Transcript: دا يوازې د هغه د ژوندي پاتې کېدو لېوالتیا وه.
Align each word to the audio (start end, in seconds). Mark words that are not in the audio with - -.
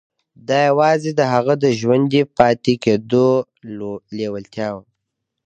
دا 0.47 0.59
يوازې 0.69 1.11
د 1.15 1.21
هغه 1.33 1.53
د 1.63 1.65
ژوندي 1.79 2.21
پاتې 2.37 2.73
کېدو 2.83 3.27
لېوالتیا 4.17 4.69
وه. 4.75 4.83